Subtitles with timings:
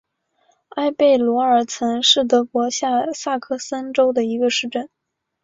[0.69, 4.89] 埃贝罗尔岑是德国下萨克森州的一个市镇。